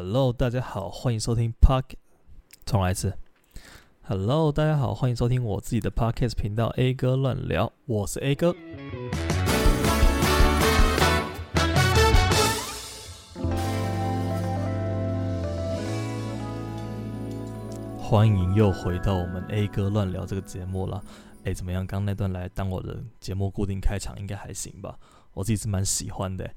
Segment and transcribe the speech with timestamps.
[0.00, 1.94] Hello，大家好，欢迎收听 Park
[2.64, 3.18] 重来一次。
[4.02, 8.54] Hello，大家好，欢迎收听我自己的 Podcast 频道 A 哥乱聊，我是 A 哥。
[17.98, 21.02] 欢迎又回到我们 A 哥乱聊这个节目了。
[21.42, 21.84] 哎，怎么样？
[21.84, 24.96] 刚那段来当我的节目固定开场，应该还行吧？
[25.32, 26.48] 我自己是蛮喜欢的。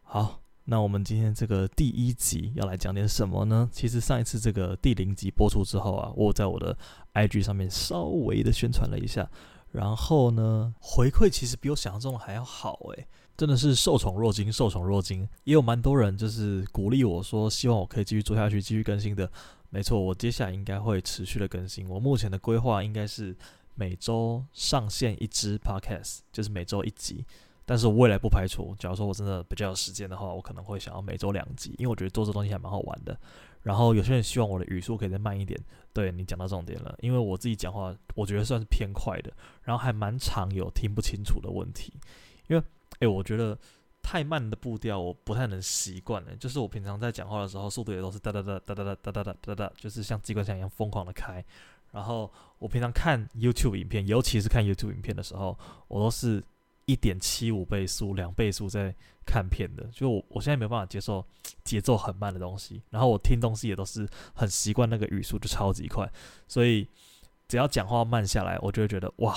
[0.00, 0.45] 好。
[0.68, 3.68] 那我们今天这个第一集要来讲点什么呢？
[3.72, 6.76] 其实上一次这个第零集播出之后啊，我在我的
[7.14, 9.30] IG 上面稍微的宣传了一下，
[9.70, 19.30] 然后呢，回馈其实比我想象中的还要好诶，真的是受宠若惊，受宠若惊，也有蛮多人就是鼓励我说，希望我可以继续做下去，继续更新的。
[19.70, 21.88] 没错，我接下来应该会持续的更新。
[21.88, 23.36] 我目前的规划应该是
[23.76, 27.24] 每周上线一支 Podcast，就是每周一集。
[27.68, 33.18] 但是我未来不排除，假如说我真的比较有时间的话，我可能会想要每周两集，因为我觉得做这东西还蛮好玩的。
[33.62, 35.60] 然后有些人希望我的语速可以再慢一点，
[35.92, 39.32] 对，你讲到重点了，因为我自己讲话，我觉得算是偏快的，
[39.64, 41.92] 然后还蛮常有听不清楚的问题。
[42.46, 42.62] 因为，
[43.00, 43.58] 诶，我觉得
[44.00, 46.30] 太慢的步调我不太能习惯呢。
[46.38, 51.44] 就是我平常在讲话的时候，速度也都是哒哒哒哒哒哒哒哒哒哒哒，就是像机关枪一样疯狂的开。
[51.90, 55.58] 然后我平常看 YouTube 影片，尤其是看 YouTube 影片的时候，
[55.88, 56.40] 我都是。
[56.86, 61.24] 一点七五倍速，两倍速在看片的，就我我现在没有办法接受
[61.64, 66.10] 节奏很慢的东西，然后我听东西也都是很习惯那个语速就超级快，
[66.46, 66.88] 所以
[67.48, 69.34] 只要讲话慢下来，我就会觉得哇，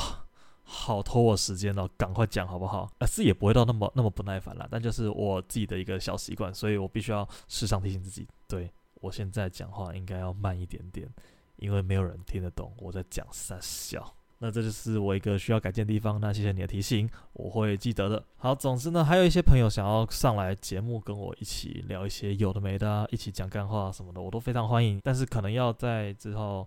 [0.63, 2.87] 好拖我时间哦，赶快讲好不好？
[2.99, 11.09] 啊，是也不会到那么那么不耐烦啦，但就是我自己的一个小习惯，所以我必须要时常提醒自己，对，我现在讲话应该要慢一点点，
[11.55, 14.15] 因为没有人听得懂我在讲三小。
[14.41, 16.19] 那这就是我一个需要改进的地方。
[16.19, 18.23] 那谢谢你的提醒，我会记得的。
[18.37, 24.99] 好，总之呢，还有一些朋友想要上来节目跟我一起聊一些有的没的啊，一起讲干话什么的，我都非常欢迎。
[25.03, 26.65] 但是可能要在之后，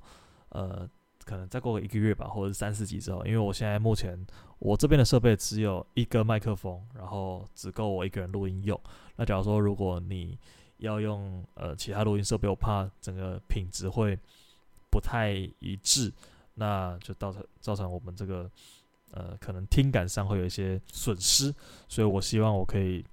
[0.51, 0.87] 呃，
[1.25, 4.19] 可能再过个一个月吧，或者是三四集之后，因为我现在目前
[4.58, 8.79] 我这边的设备只有一个麦克风，然后只够我一个人录音用。
[9.17, 10.39] 那假如说如果你
[10.77, 14.18] 要用呃其他录音设备，我怕整个品质会
[14.91, 15.30] 不太
[15.61, 16.13] 一致。
[16.55, 18.51] 那就造成造成我们这个
[19.13, 21.55] 呃，可能听感上会有一些损失，
[21.89, 23.05] 所以我希望我可以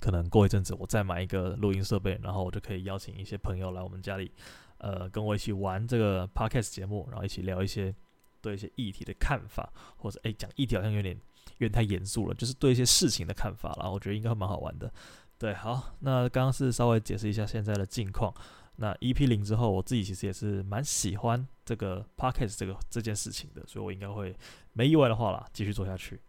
[0.00, 4.30] 可能过一阵子我再买一个录音设备，然后我就可以邀请一些朋友来我们家里，
[4.78, 7.94] 呃，跟我一起玩这个 podcast 节目，然后一起聊一些
[8.40, 11.16] 对一些议题的看法，或者诶讲议题好像有点
[11.58, 14.92] 有点太严肃了，就是对一些事情的看法，然后我觉得应该蛮好玩的。
[15.38, 18.32] 对，好，那刚刚是稍微解释一下现在的近况。
[18.76, 24.34] 那 EP 零之后，我自己其实也是蛮喜欢这个 Podcast 这个这件事情的，所以我应该会
[24.72, 26.20] 没意外的话啦，继续做下去。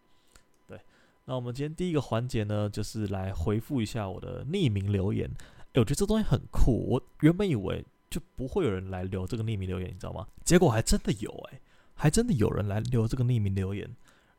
[0.68, 0.80] 对，
[1.26, 5.30] 那我们今天第一个环节呢，就是来回复一下我的匿名留言。
[5.74, 10.28] 诶，我觉得这东西很酷，我原本以为就不会有人来留这个匿名留言，你知道吗？
[10.44, 11.60] 结果还真的有，诶，
[11.96, 13.90] 还真的有人来留这个匿名留言。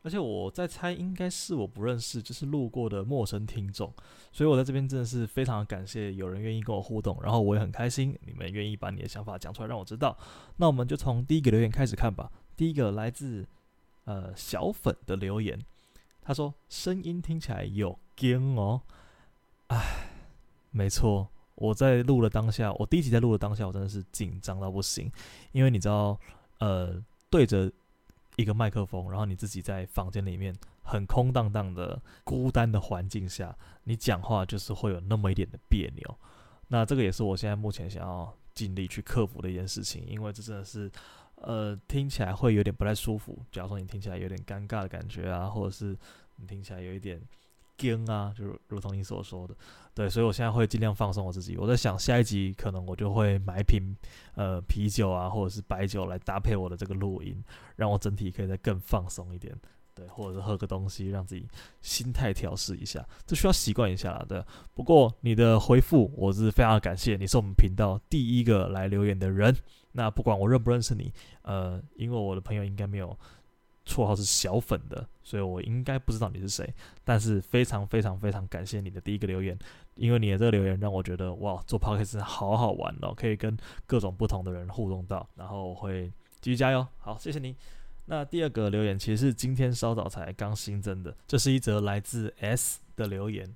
[0.07, 3.93] 而且我在猜，应该是我不认识，就是路过的陌生听众，
[4.31, 10.17] 所以我在这边真的是非常感谢有人愿意跟我互动，然后我也很开心你们愿意把你的想法讲出来让我知道。
[10.55, 12.31] 那我们就从第一个留言开始看吧。
[12.55, 13.45] 第一个来自
[14.05, 15.59] 呃小粉的留言，
[16.21, 18.83] 他说声音听起来有惊哦，
[19.67, 20.07] 哎，
[20.71, 25.11] 没错，我在录的当下，我第一集在录的当下，我真的是紧张到不行，
[25.51, 26.17] 因为你知道，
[26.59, 27.69] 呃，对着。
[28.37, 33.53] 一个麦克风，然后你自己在房间里面很空荡荡的孤单的环境下，
[33.83, 36.17] 你讲话就是会有那么一点的别扭。
[36.69, 40.89] 那这个也是我现在目前想要尽力去克服的一件事情，因为这真的是，
[41.35, 43.37] 呃，听起来会有点不太舒服。
[43.51, 45.97] 假如说你听起来有点尴尬的感觉啊，或者是
[46.35, 47.21] 你听起来有一点。
[47.77, 49.55] 惊啊，就如同你所说的，
[49.93, 51.57] 对，所以我现在会尽量放松我自己。
[51.57, 53.95] 我在想下一集可能我就会买一瓶
[54.35, 57.43] 呃啤酒啊，或者是白酒来搭配我的这个录音，
[57.75, 59.55] 让我整体可以再更放松一点。
[59.93, 61.47] 对，或者是喝个东西，让自己
[61.81, 64.23] 心态调试一下，这需要习惯一下啦。
[64.29, 64.43] 对，
[64.75, 69.55] 不过你的回复我是非常感谢，你是我们频道第一个来留言的人。
[69.93, 73.17] 那不管我认不认识你，呃，因为我的朋友应该没有。
[73.87, 76.71] 绰号是小粉的，所以我应该不知道你是谁，
[77.03, 79.57] 但是非常非常非常感谢你的第一个留言，
[79.95, 86.11] 因为你的这个留言让我觉得哇，做 podcast 好好玩哦，可以跟各种不同的人互动到，然后我会
[86.41, 86.85] 继续加油。
[86.99, 87.55] 好，谢谢你。
[88.05, 93.55] 那第二个留言其实是今天稍早才刚新增的，这是一则来自 S 的留言，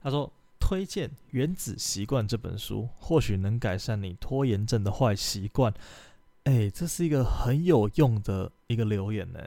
[0.00, 5.74] 他说推荐《原子习惯》这本书，或许能改善你拖延症的坏习惯。
[6.44, 9.40] 哎、这是一个很有用的一个留言呢，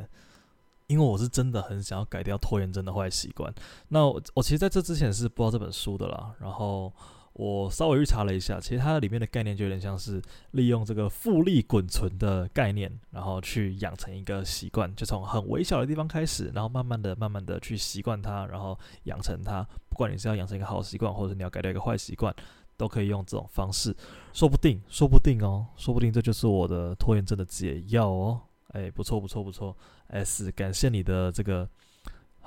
[0.87, 3.53] 因为我是真的很想要改掉拖延症的坏习惯。
[3.89, 6.91] 那我，我其实在这之前是不知道这本书的啦，然后
[7.33, 10.19] 我稍微预查了一下，其实它里面的概念就有点像是
[10.51, 19.61] 利用这个复利滚存的概念，然后去养成一个习惯，就从很微小的地方开始，然后慢慢的、慢慢的去习惯它，然后养成它。
[19.87, 22.35] 不管你是要养成一个好习惯，或者你要改掉一个坏习惯，
[22.77, 23.93] 都可以用这种方式。
[24.31, 28.39] 说不定，说不定哦，说不定这就是我的拖延症的解药哦。
[28.69, 29.75] 哎，不错，不错，不错。
[30.07, 31.69] S，感谢你的这个。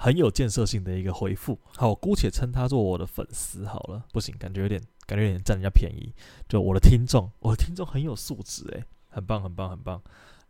[0.03, 4.03] 很有建设性的一个回复，好，我姑且称他做我的粉丝好了。
[4.15, 6.11] 不行，感觉有点，感觉有点占人家便宜。
[6.49, 10.01] 就我的听众，我的听众很有素质，诶，很棒，很棒，很棒。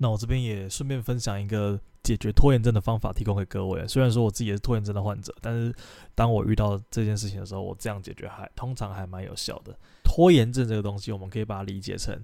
[0.02, 3.86] 那我这边也顺便分享一个解决拖延症的方法，提供给各位。
[3.86, 5.74] 虽然说我自己也是拖延症的患者，但是
[6.14, 9.78] 当我遇到这件事情的时候，我这样解决还通常还蛮有效的。
[10.02, 12.18] 拖延症这个东西，我们可以把它理解成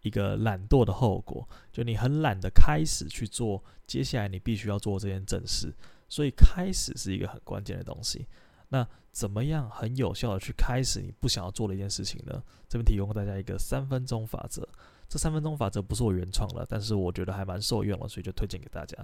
[0.00, 5.70] 一个懒惰的后果，就你很懒得开始去做接下来你必须要做这件正事。
[6.08, 8.26] 所以开始是一个很关键的东西。
[8.70, 12.42] 那怎么样很有效的去开始你不想要做的一件事情呢？
[12.66, 14.66] 这边提供大家一个三分钟法则。
[15.08, 18.96] 这三分钟法则不是我原创的，但是我觉得还蛮受用的，所以就推荐给大家。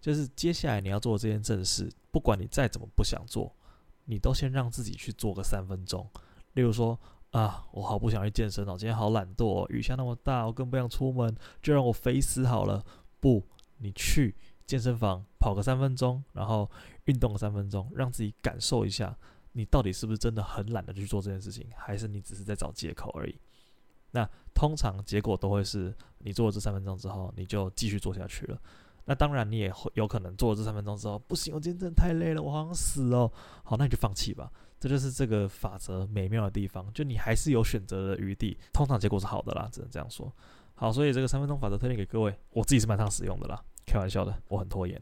[0.00, 3.52] 就是接下来你要做的这件正事，不管你再怎么不想做，
[4.04, 6.08] 你都先让自己去做个三分钟。
[6.54, 6.98] 例如说
[7.30, 12.84] 啊，我好不想去健身哦，今天好懒惰哦，雨下那么大，我更不想出门，就让我肥死好了。
[13.20, 13.44] 不，
[13.78, 14.36] 你去。
[14.66, 16.70] 健身房跑个三分钟，然后
[17.06, 19.16] 运动个三分钟，让自己感受一下，
[19.52, 23.34] 你到底是不是真的很懒得去做这件事情，还是你只是在找借口而已？
[24.10, 28.58] 那通常结果都会是你做了这三分钟之后，你就继续做下去了。
[29.04, 33.30] 那当然你也会有可能做了这三分钟之后，不行，我今天真的太累了，我好想死哦。
[33.64, 34.52] 好，那你就放弃吧。
[34.78, 38.58] 这就是这个法则美妙的地方，就你还是有选择的余地。
[38.72, 40.30] 通常结果是好的啦，只能这样说。
[40.74, 43.60] 好，所以这个三分钟法则推荐给各位，我自己是蛮常使用的啦。
[43.86, 45.00] 开玩笑的，我很拖延。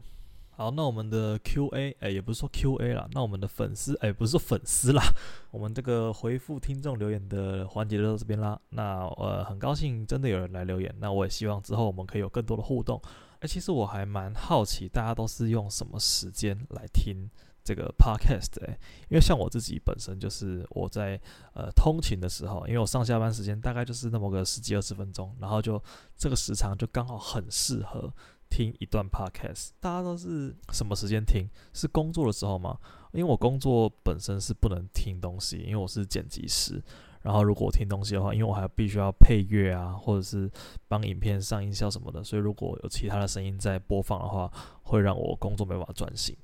[0.59, 5.03] 好，那我们的 Q&A，哎，也不是说 Q&A 啦，那我们的粉丝，哎，不是说粉丝啦，
[5.51, 8.59] 我们这个回复听众留言的环节就到这边啦。
[8.69, 12.99] 那呃，很高兴真的有人来留言，那我也希望之后我们可以有更多的互动。
[13.39, 17.29] 哎，其实我还蛮好奇，大家都是用什么时间来听
[17.63, 18.59] 这个 Podcast？
[18.65, 18.79] 哎，
[19.09, 21.21] 因为像我自己本身就是我在
[21.53, 25.79] 呃通勤的时候，因为我上下班时间大概就是那么个十几二十分钟，然后就
[26.17, 28.11] 这个时长就刚好很适合。
[28.49, 31.47] 听一段 podcast，大家都是什么时间听？
[31.73, 32.77] 是工作的时候吗？
[33.13, 36.81] 因为我工作本身是不能听东西，因为我是剪辑师。
[37.23, 40.49] 然后如果我听东西的话，因为我还必须要配乐啊，或者是
[40.87, 44.49] 帮影片上音效什么的，所以如果有其他的声音在播放的话，
[44.83, 46.37] 会让我工作没办法专心。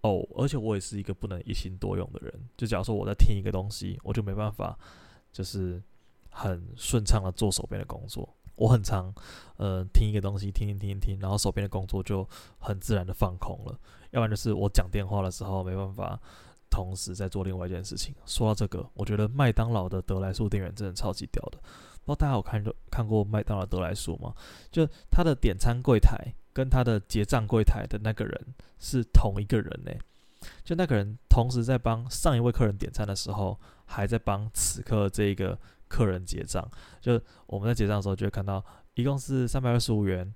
[0.00, 2.48] 哦，而且我也是一个不能一心多用的人。
[2.56, 4.76] 就假如说我在听一个东西，我就没办法，
[5.32, 5.80] 就是
[6.30, 8.35] 很顺畅的做手边的工作。
[8.56, 9.14] 我很常，
[9.56, 12.26] 呃，听一个东西，听听听听，然后手边的工作就
[12.58, 13.78] 很自然的放空了。
[14.10, 16.18] 要不然就是我讲电话的时候没办法
[16.70, 18.14] 同时在做另外一件事情。
[18.24, 21.58] 说到这个，我觉得麦当劳的得来速店员真的超级屌的。
[22.04, 24.32] 不知道大家有看看过麦当劳得来速吗？
[24.70, 26.16] 就他的点餐柜台
[26.54, 29.92] 跟他的结账柜台的那个人是同一个人呢。
[30.64, 35.58] 就那个人同时在帮上一位客人点餐的时候，还在帮此刻这个。
[35.88, 36.66] 客人结账，
[37.00, 40.34] 就我们在结账的时候就会看到，一共是三百二十五元。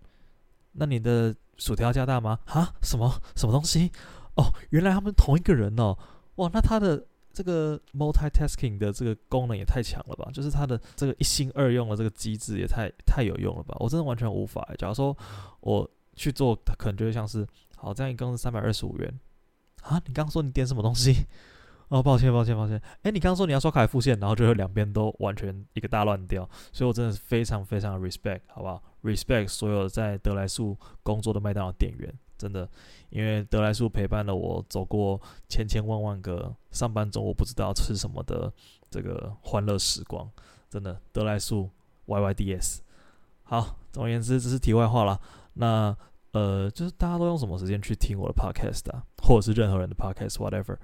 [0.73, 2.39] 那你的薯条加大吗？
[2.47, 2.73] 啊？
[2.83, 3.91] 什么什么东西？
[4.37, 5.97] 哦，原来他们同一个人哦。
[6.37, 10.31] 哇，那他的这个 multitasking 的这个功能也太强了吧？
[10.33, 13.77] 就是他的这个一心二用的这个机制也太太有用了吧？
[13.81, 14.67] 我真的完全无法。
[14.79, 15.17] 假如说
[15.61, 19.21] 我去做，可能就会像是，好，这样一共是三百二十五元。
[19.83, 20.01] 啊？
[20.07, 21.27] 你刚刚说你点什么东西？
[21.91, 22.81] 哦，抱歉，抱歉，抱歉。
[23.03, 32.69] 诶，你刚刚说你要刷卡付现，然后就两边都完全一个大乱掉，所以我真的是非常非常 respect，好不好？respect 所有在得来速工作的麦当劳店员，真的，
[33.09, 38.53] 因为得来速陪伴了我走过千千万万个上班中我不知道吃什么的
[38.89, 40.31] 这个欢乐时光，
[40.69, 41.69] 真的，得来速
[42.07, 42.79] YYDS。
[43.43, 45.21] 好，总而言之，这是题外话了。
[45.55, 45.97] 那
[46.31, 50.77] 呃，就是大家都用什么时间去听我的 podcast 啊，或者是任何人的 podcast，whatever。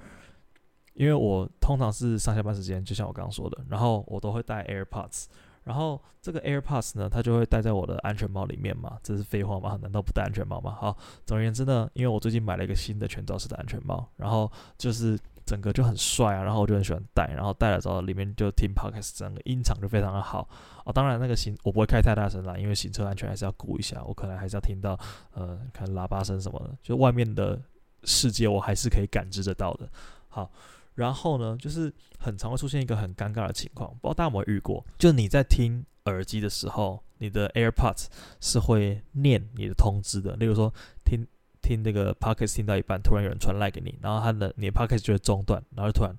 [0.96, 5.26] 因为我通常是上下班时间，就像我刚刚说的，然后我都会带 AirPods，
[5.62, 9.78] 然后这个 AirPods 呢，它就会戴在我的安全帽里面嘛，这是废话吗？
[9.82, 10.74] 难道不戴安全帽吗？
[10.80, 20.48] 好，总而言之呢，因为我最近买了一个新的全罩式的安全帽，然后就是整个就很帅啊，然后我就很喜欢戴，然后戴了之后里面就听 Podcast，整个音场就非常的好
[20.86, 20.92] 哦。
[20.92, 24.98] 当然那个行我不会开太大声啦，因为行车安全还是要顾一下，我可能还是要听到
[25.34, 27.60] 呃看喇叭声什么的，就外面的
[28.04, 29.86] 世界我还是可以感知得到的。
[30.30, 30.50] 好。
[30.96, 34.84] 然后呢，就是很常会出现一个很尴尬的情况，不知道大家有没有遇过？
[34.98, 38.06] 就你在听耳机的时候，你的 AirPods
[38.40, 40.34] 是会念你的通知的。
[40.36, 40.72] 例如说，
[41.04, 41.24] 听
[41.62, 46.16] 听那个 Podcast 听到一半，突然有人传来给你，然后他的你的 Podcast 就会中断，然后突然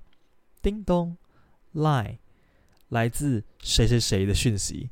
[0.62, 1.16] 叮咚
[1.74, 2.18] Line
[2.88, 4.88] 来自谁谁谁的讯息。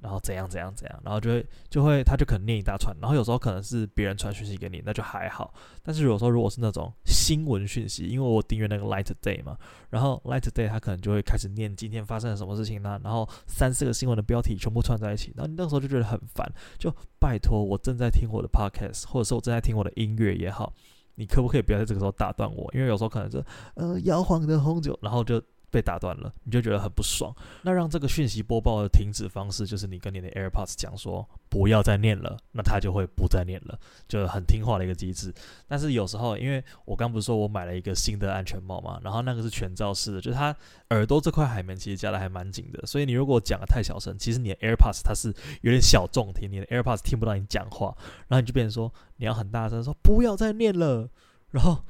[0.00, 5.52] 然后怎样怎样怎样，然后就会就会他就可能念一大串，然后有时候可能是别人传讯息给你，那就还好。
[5.82, 9.56] 但是有时候如果是那种新闻讯息，因为我订阅那个 Light Day 嘛，
[9.90, 13.00] 然后 Light Day 他可能就会开始念今天发生了什么事情呢？
[13.02, 16.48] 然后三四个新闻的标题全部串在一起，然后你那时候就觉得很烦。
[16.78, 20.72] 就拜托我正在听我的 Podcast，或者是我正在听我的音乐也好，
[21.16, 22.70] 你可不可以不要在这个时候打断我？
[22.72, 25.42] 因为有时候可能是呃摇晃的红酒，然后就。
[25.70, 27.34] 被打断了，你就觉得很不爽。
[27.62, 35.32] 那让这个讯息播报的停止方式，就是你跟你的 AirPods 讲说不要再念了，那它就会不再念了，就很听话的一个机制。
[35.66, 40.54] 但是有时候，因为我刚不是说我买了一个新的安全帽嘛，然后那个是全罩式的，就是它
[40.90, 45.28] 耳朵这块海绵其实夹的还蛮紧的，所以你如果讲的太小声，其实你的 AirPods 它是
[45.60, 47.94] 有点小众听，你的 AirPods 听不到你讲话，
[48.28, 51.10] 然后你就变成说你要很大声说不要再念了，
[51.50, 51.84] 然后。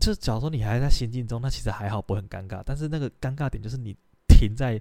[0.00, 2.62] 就假如说你还在行进中，那其实还好，不会很尴尬。
[2.64, 3.96] 但是那个尴尬点就是你
[4.28, 4.80] 停在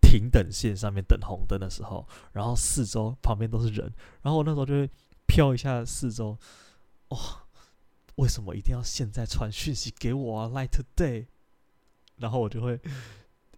[0.00, 3.92] 停等线上面等红灯的时候，然后四周旁边都是人，
[4.22, 4.88] 然后我那时候就会
[5.26, 6.38] 飘一下四周，
[7.08, 7.40] 哇、哦，
[8.16, 11.26] 为什么一定要现在传讯息给我啊？Like today，
[12.18, 12.80] 然后我就会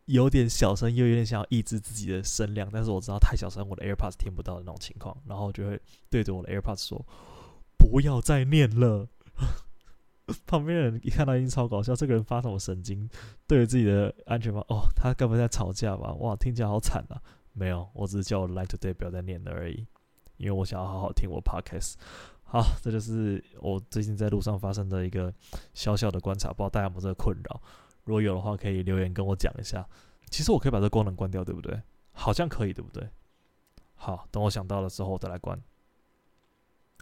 [0.06, 7.04] 有点小声，又有点想要抑制自己的声量，但是我知道太小声，我的 AirPods 听不到的那种情况，然后我就会对着我的 AirPods 说
[7.76, 9.08] ：“不要再念了。”
[10.46, 13.08] 旁边人一看到已经超搞笑，这个人发什么神经？
[13.46, 16.12] 对着自己的安全帽哦，他该不会在吵架吧？
[16.14, 17.22] 哇，听起来好惨啊！
[17.52, 19.86] 没有，我只是叫我 Light Today 不要再念了而已，
[20.36, 21.94] 因为我想要好好听我 Podcast。
[22.42, 25.32] 好，这就是我最近在路上发生的一个
[25.74, 27.60] 小小的观察，不知道大家有没有这个困扰？
[28.04, 29.86] 如果有的话，可以留言跟我讲一下。
[30.28, 31.80] 其实我可以把这个功能关掉，对不对？
[32.12, 33.08] 好像可以，对不对？
[33.94, 35.60] 好，等我想到了之后我再来关。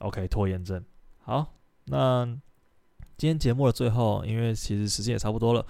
[0.00, 0.84] OK，拖延症。
[1.18, 1.54] 好，
[1.86, 2.38] 那。
[3.16, 5.64] 今天节目的最后，因为其实时间也差不多了，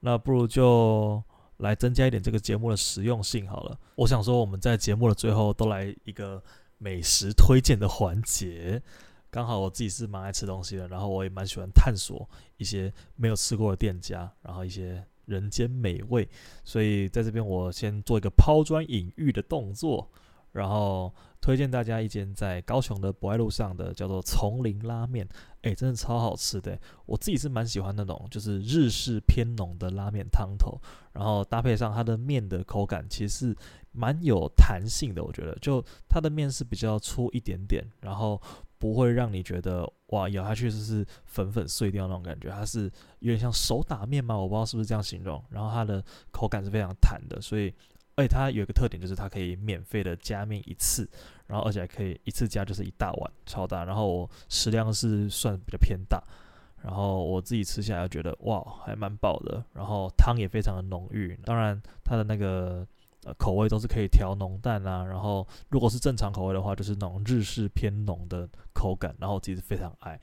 [0.00, 1.22] 那不如就
[1.56, 3.78] 来增加一点这个节目的实用性好了。
[3.94, 6.42] 我想说，我们在节目的最后都来一个
[6.78, 8.82] 美食推荐的环节。
[9.30, 12.28] 刚好我自己是蛮爱吃东西的，然后我也蛮喜欢探索
[12.58, 16.28] 一些没有吃过的店家，然后一些人间美味。
[16.64, 20.10] 所以在这边，我先做一个抛砖引玉的动作，
[20.52, 21.14] 然后。
[21.40, 25.26] 推荐大家一间在高雄的博爱路上的叫做丛林拉面，
[25.62, 26.78] 哎，真的超好吃的。
[27.06, 30.78] 我自己是蛮喜欢那种就是日式偏浓的拉面汤头，
[31.12, 33.56] 然后搭配上它的面的口感，其实是
[33.90, 35.24] 蛮有弹性的。
[35.24, 38.38] 我觉得，就它的面是比较粗一点点，然后
[38.78, 42.82] 不会让你觉得哇咬下去就是粉粉碎掉那种感觉，它是
[43.20, 45.42] 有点像手打面嘛，我不知道是不是这样形容。
[45.48, 47.74] 然后它的口感是非常弹的，所以。
[48.20, 51.08] 而且它有一个特点，就是它可以免费的加面一次，
[51.46, 53.84] 然后而且还可以一次加就是一大碗，超大。
[53.84, 56.22] 然后我食量是算比较偏大，
[56.82, 59.64] 然后我自己吃下来觉得哇，还蛮饱的。
[59.72, 62.86] 然后汤也非常的浓郁，当然它的那个
[63.38, 65.04] 口味都是可以调浓淡啊。
[65.04, 69.14] 然后如果是正常口味的话，就是那种日式偏浓的口感。
[69.18, 70.20] 然后我自己非常爱，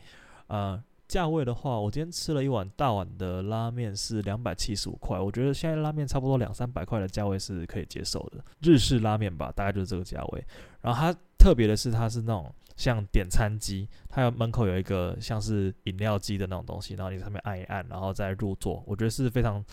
[0.48, 0.84] 啊、呃。
[1.08, 10.46] 价位的话，我今天吃了一碗大碗的拉面是两百七十五块，我觉得现在拉面差不多两三百块的价位是可以接受的，日式拉面吧，大概就是这个价位。
[10.82, 19.64] 然后它特别的是，它是那种像点餐机，它有门口有一个像是饮料机的那种东西，然后你上面按一按，然后再入座，我觉得是非常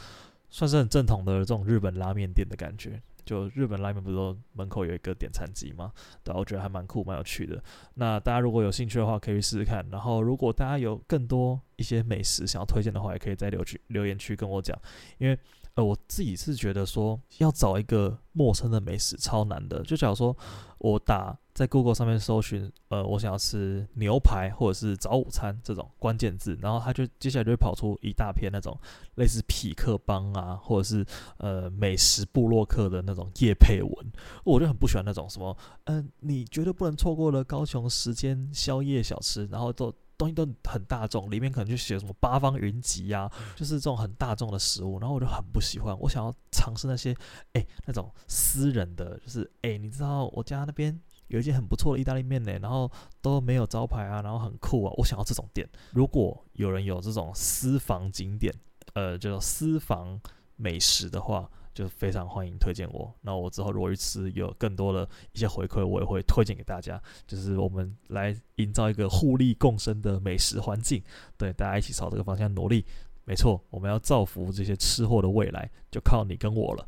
[0.51, 3.03] 算是很正统的这种日本拉面店的感觉。
[3.25, 5.93] 就日本拉面不是说门口有一个点餐机吗？
[6.23, 7.63] 对，我觉得还蛮酷、蛮有趣的。
[7.95, 9.85] 那大家如果有兴趣的话，可以去试试看。
[9.91, 14.79] 然后，如果大家有更多一些美食想要推荐的话，也可以在留区留言区跟我讲，
[15.19, 15.39] 因为。
[15.75, 19.83] 呃，我自己是觉得说要找一个陌生的美食超难的。
[19.83, 20.37] 就假如说
[20.79, 28.79] 我打在 Google 上面搜寻，呃，我想要吃牛排或者是早午餐这种关键字，然后它就接下来就会跑出一大片那种
[29.17, 31.05] 类似匹克邦啊，或者是
[31.39, 34.13] 呃美食部落客的那种业配文，
[34.45, 39.93] 我就很不喜欢那种什么，嗯、你绝对不能错过了高雄时间宵夜小吃，然后都。
[40.25, 45.97] 东西都很大众，里面可能就写什么八方云集呀，就是这种很大众的食物，然后我就很不喜欢。
[46.01, 47.15] 我想要尝试那些，
[47.53, 52.91] 哎、那种私人的，就是，哎、你知道我家那边有一间很不错的意大利面呢，然后
[53.21, 55.69] 都没有招牌啊，然后很酷啊，我想要这种店。
[55.93, 58.55] 如果有人有这种私房景点，
[58.95, 60.21] 呃，叫做私房
[60.57, 61.51] 美食的话。
[61.75, 67.03] 就非常欢迎推荐我，那我之后如果去吃有更多的一些回馈，我也会推荐给大家。
[67.27, 71.03] 就是我们来营造一个互利共生的美食环境，
[71.37, 72.87] 对，大家一起朝这个方向努力。
[73.25, 76.87] 没错，我们要造福这些吃货的未来，就靠你跟我了。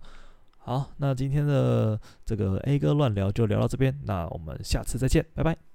[0.58, 5.65] 好，那今天的这个 A 哥乱聊就聊到这边，那我们下次再见，拜拜。